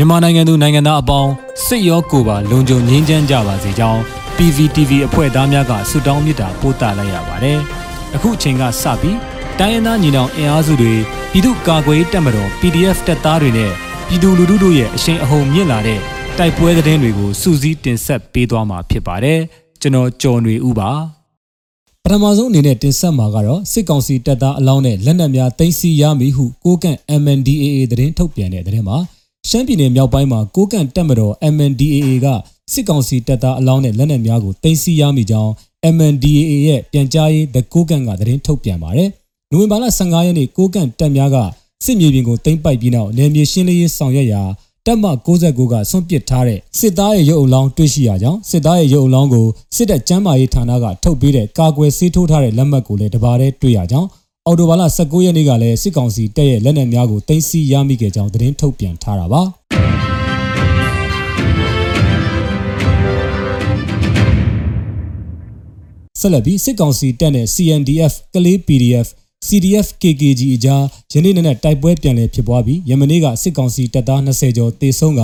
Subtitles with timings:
[0.00, 1.32] မြန်မာနိုင်ငံသူနိုင်ငံသားအပေါင်း
[1.66, 4.00] စစ်ရောကိုယ်ပါလုံခြုံငြိမ်းချမ်းကြပါစေကြောင်း
[4.36, 7.58] PVTV အဖွဲ့သားများကဆုတောင်းမေတ္တာပို့သလိုက်ရပါတယ်။
[8.14, 9.18] အခုအချိန်ကစပြီး
[9.58, 10.94] တိုင်းရင်းသားညီနောင်အင်အားစုတွေ
[11.32, 13.72] ပြည်သူ့ကာကွယ်ရေးတပ်မတော် PDF တပ်သားတွေနဲ့
[14.08, 16.00] ပြည်သူလူထုတို့ရဲ့အရှိန်အဟုန်မြင့်လာတဲ့
[16.38, 19.38] တိုက်ပွဲသတင်းတွေကိုစူးစီးတင်ဆက်ပေးသွားမှာဖြစ်ပါတယ်။
[19.80, 20.90] ကျွန်တော်ကျော်နေဦးပါ။
[22.04, 28.98] ပထမဆုံးအနေနဲ့တင်ဆက်မှာကတော့စစ်ကောင်စီတပ်သားအလောင်းနဲ့လက်နက်များတင်စီရမည်ဟုကိုကန့် MNDAA သတင်းထုတ်ပြန်တဲ့သတင်းမှာ
[29.50, 32.26] ရှမ်းပြည်နယ်မြောက်ပိုင်းမှာကိုကန့်တပ်မတော် MNDAA က
[32.72, 35.50] စစ်ကောင်စီတပ်သားအလောင်းနဲ့လက်နက်များကိုတင်စီရမည်ကြောင်း
[35.94, 39.08] MNDAA ရဲ့ပြန်ကြားရေး The ကိုကန့်ကသတင်းထုတ်ပြန်ပါတယ်။
[39.52, 41.36] နိုဝင်ဘာလ15ရက်နေ့ကိုကန့်တပ်များက
[41.84, 44.42] စစ်မြေပြင်ကိုတင်ပိုက်ပြီးနောက်နယ်မြေရှင်းလင်းရေးဆောင်ရွက်ရာ
[44.86, 45.04] တပ်မ
[45.38, 49.46] 69ကဆွန့်ပစ်ထားတဲ့စစ်သားရဲ့ရုပ်အလောင်းတွေ့ရှိရကြောင်းစစ်သားရဲ့ရုပ်အလောင်းကို
[49.76, 54.08] စစ်တပ်ကျမ်းမာရေးဌာနကထုတ်ပေးတဲ့ကာကွယ်ဆေးထိုးထားတဲ့လက်မှတ်ကိုလည်းတပါးတည်းတွေ့ရကြောင်း
[54.48, 59.42] အော်တိုဘာလ19ရက်နေ့ကလည်းစစ်ကောင်စီတပ်ရဲ့လက်နက်များကိုတင်စီရမိခဲ့ကြောင်းသတင်းထုတ်ပြန်ထားတာပါ
[66.20, 69.06] ဆက်လက်ပြီးစစ်ကောင်စီတပ်နဲ့ CNDF ကလေး PDF
[69.46, 70.82] CDF KKG အကြား
[71.12, 75.22] ယနေ့နေ့နဲ့တိုက်ပွဲပြန်လည်ဖြစ်ပွားပြီးယမနေ့ကစစ်ကောင်စီတပ်သား20ကျော်တေဆုံးက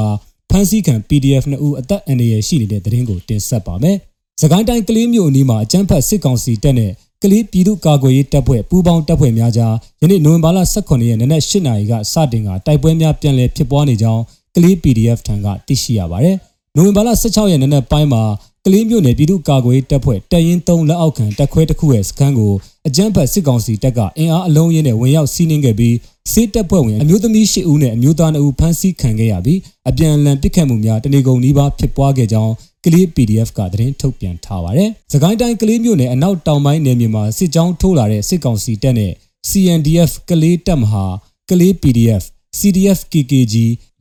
[0.51, 3.97] ဖမ်းဆီးခံ PDF 2ဦးအသက်အန္တရာယ်ရှိနေတဲ့သတင်းကိုတင်ဆက်ပါမယ်။
[4.41, 6.93] စကိုင်းတိုင်းကလေးမြို့အနီးမှာအကြမ်းဖက်စစ်ကောင်စီတပ်နဲ့
[7.27, 14.23] ကလေးပြည်သူ့ကာကွယ်ရေးတပ်ဖွဲ့ပူးပေါင်းတပ်ဖွဲ့များကြားယနေ့နိုဝင်ဘာလ18ရက်နေ့နက်8နာရီကစတင်ကတိုက်ပွဲများပြန်လည်ဖြစ်ပွားနေကြောင်း
[14.55, 16.37] ကလေး PDF ထံကသိရှိရပါတယ်။
[16.77, 18.23] နိုဝင်ဘာလ16ရက်နေ့နက်ပိုင်းမှာ
[18.65, 22.53] ကလေးမြို့နယ်ပြည်သူ့ကာကွယ်ရေးတပ်ဖွဲ့တပ်ရင်း3လက်အောက်ခံတပ်ခွဲတစ်ခုရဲ့စခန်းကို
[22.87, 25.95] အကြမ်းဖက်စစ်ကောင်စီတပ်ကအင်အားအလုံးရင်းနဲ့ဝင်ရောက်စီးနင်းခဲ့ပြီး
[26.33, 29.59] စစ်တပ်ဖွဲ့ဝင်အမျိုးသမီး၈ဦးနဲ့အမျိုးသား2ဦးဖမ်းဆီးခံခဲ့ရပြီး
[29.89, 32.53] အပြန်အလှန်ပစ်ခတ်မှုများတနေကုန်နီးပါးဖြစ်ပွားခဲ့ကြောင်း
[32.85, 39.13] ကလေး PDF ကသတင်းထုတ်ပြန်ထားပါတယ်။စကိုင်းတိုင်းကလေးမြို့နယ်အနောက်တောင်ပိုင်းနယ်မြေမှာစစ်ကြောင်းထိုးလာတဲ့စစ်ကောင်စီတပ်နဲ့
[39.49, 41.05] CNDF ကလေးတပ်မဟာ
[41.51, 42.23] ကလေး PDF
[42.59, 43.55] CDF KKG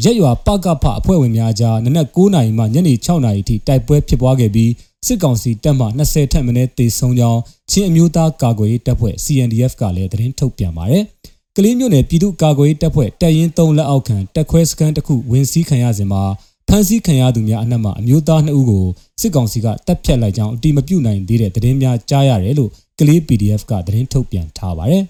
[0.03, 4.71] ရက်ရွာပကဖအဖွဲ့ဝင်များကြားနနက်9:00နာရီမှညနေ6:00နာရီထိတိုက်ပွဲဖြစ်ပွားခဲ့ပြီး
[5.07, 7.41] စစ်ကောင်စီတပ်မှ20ထက်မနည်းတေဆုံးကြောင်း
[7.71, 11.05] ချင်းအမျိုးသားကာကွယ်ရေးတပ်ဖွဲ့ CNDF ကလည်းသတင်းထုတ်ပြန်ပါတယ်။
[11.57, 16.23] ကလေးမြို့နယ်ပြည်သူ့ကာကွယ်ရေးတပ်ဖွဲ့တပ်ရင်း3လက်အောက်ခံတပ်ခွဲစခန်းတစ်ခုဝင်စီးခံရစဉ်မှာ
[16.67, 18.85] ဖမ်းဆီးခံရသူများအနက်မှအမျိုးသား2ဦးကို
[19.21, 25.03] စစ်ကောင်စီကတပ်ဖြတ်လိုက်ကြောင်းအတိမပြုနိုင်သေးတဲ့သတင်းများကြားရတယ်လို့ကလေး PDF ကသတင်းထုတ်ပြန်ထားပါတယ်။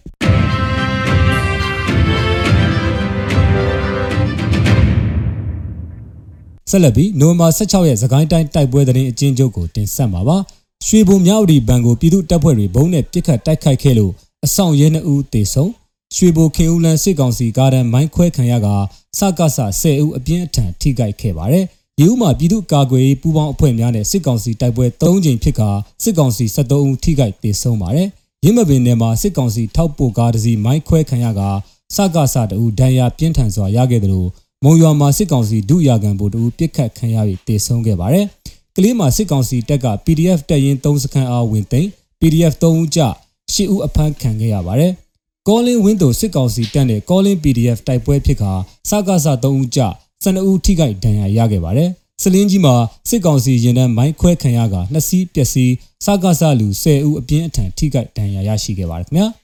[6.69, 10.37] ဆက်လက်ပြီးနိုဝင်ဘာ16ရက်သခိုင်းတိုင်းတိုက်ပွဲသတင်းအကျဉ်းချုပ်ကိုတင်ဆက်မှာပါ။
[10.85, 14.11] ရွှေဘုံမြောက်ဒီဘန်ကိုပြည်သူတပ်ဖွဲ့တွေဘုံနဲ့ပစ်ခတ်တိုက်ခိုက်ခဲ့လို့
[14.45, 15.71] အဆောင်ရဲ2ဦးသေဆုံး
[16.15, 18.67] ရွှေဘိုခင်ဦးလန်းစစ်ကောင်စီကားတန်းမိုင်းခွဲခံရက
[19.19, 21.65] စကစ10ဦးအပြင်းအထန်ထိခိုက်ခဲ့ပါတယ်။
[21.97, 25.69] ဒီဦးမှာပြည်သူ့ကာကွယ်ရေးပူးပေါင်းအဖွဲ့များနဲ့စစ်ကောင်စီတိုက်ပွဲ3ကြိမ်ဖြစ်ကာ
[26.03, 28.07] စစ်ကောင်စီ73ဦးထိခိုက်သေဆုံးပါတယ်။
[28.43, 31.41] ရင်းမပင်နယ်မှာစစ်ကောင်စီထောက်ပို့ကားတစ်စီးမိုင်းခွဲခံရက
[31.95, 34.29] စကစတအူဒဏ်ရာပြင်းထန်စွာရခဲ့တယ်လို့
[34.63, 38.25] မုံရွာမှာစစ်ကောင်စီဒုရာခံဗိုလ်တအူပြစ်ခတ်ခံရပြီးတေဆုံးခဲ့ပါတယ်။
[38.75, 43.01] ကလေးမှာစစ်ကောင်စီတပ်က PDF တပ်ရင်း3စခန်းအားဝင်သိမ်း PDF 3ဦးကြ
[43.53, 44.93] 10ဦးအဖမ်းခံခဲ့ရပါတယ်။
[45.49, 48.53] ကောလင်းဝင်းတို့စစ်ကောင်စီတပ်နဲ့ကောလင်း PDF တိုက်ပွဲဖြစ်ခါ
[48.89, 49.79] စကားစ3ဦးကြ
[50.23, 51.89] 12ဦးထိခိုက်ဒဏ်ရာရခဲ့ပါတယ်။
[52.21, 52.75] စလင်းကြီးမှာ
[53.09, 55.73] စစ်ကောင်စီရင်တန်းမိုင်းခွဲခံရကနှစ်စီးပျက်စီး
[56.05, 59.27] စကားစလူ10ဦးအပြင်းအထန်ထိခိုက်ဒဏ်ရာရရှိခဲ့ပါတယ်ခင်ဗျာ။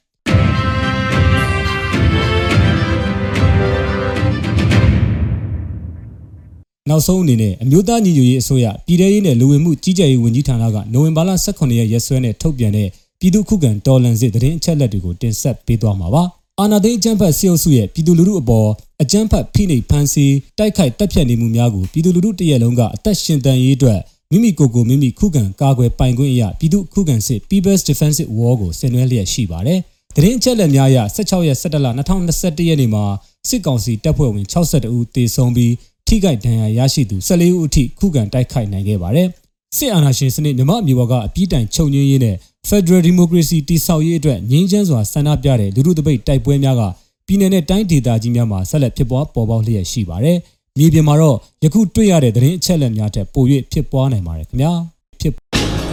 [6.90, 12.90] နောက်ဆုံးအနေနဲ့အမျိုးသားညီညွတ်ရေးအစိုးရပြည်ထရေးနဲ့လူဝင်မှုကြီးကြပ်ရေးဝန်ကြီးဌာနကနိုဝင်ဘာလ18ရက်ရက်စွဲနဲ့ထုတ်ပြန်တဲ့
[13.22, 16.24] ပြည်သူ့ခုခံတော်လှန်စစ်တရင်အချက်လက်တွေကိုတင်ဆက်ပေးသွားမှာပါ။
[16.60, 18.70] အာနာသိန်းအကြမ်းဖက်ဆီအုပ်စုရဲ့ပြည်သူလူထုအပေါ်
[19.02, 24.00] အကြမ်းဖက်ဖိနှိပ်ဖန်ဆီးတိုက်ခိုက်တပ်ဖြတ်နေမှုများကိုပြည်သူလူထုတရက်လုံးကအသက်ရှင်တန်ရေးအတွက်
[24.32, 29.80] မိမိကိုယ်ကိုမိမိခုခံကာကွယ်ပိုင်ခွင့်အရာပြည်သူခုခံစစ် People's Defensive War ကိုဆင်နွှဲလျက်ရှိပါတယ်။
[30.16, 33.04] တရင်အချက်လက်များအရ16ရက်17လ2021ရက်နေ့မှာ
[33.50, 35.74] စစ်ကောင်စီတပ်ဖွဲ့ဝင်62ဦးသေဆုံးပြီး
[36.08, 39.28] ထိခိုက်ဒဏ်ရာရရှိသူ14ဦးအထိခုခံတိုက်ခိုက်နိုင်ခဲ့ပါတယ်။
[39.78, 42.36] စစ်အာဏာရှင်စနစ်မြမအမျိုးကအပြည့်တိုင်ချုပ်ငြင်းရေးနဲ့
[42.70, 46.82] Federal Democracy တည်ဆောက်ရေးအတွက်ငြင်းချမ်းစွာဆန္ဒပြတဲ့လူထုတပိတ်တိုက်ပွဲများက
[47.28, 50.38] ပြည်내နဲ့တိုင်းဒေသကြီးများမှာဆက်လက်ဖြစ်ပွားပေါ်ပေါက်လျက်ရှိပါတယ်။
[50.78, 54.72] မြေပြင်မှာတော့ယခုတွေ့ရတဲ့သတင်းအချက်အလက်များထက်ပို၍ဖြစ်ပွားနိုင်ပါတယ်ခင်ဗျာ။
[55.22, 55.34] ဖြစ်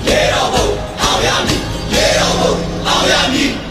[0.08, 0.66] ရေတော်ဘုံ
[1.02, 1.60] အောင်ရမည်
[1.94, 2.52] ရေတော်ဘုံ
[2.88, 3.65] အောင်ရမည်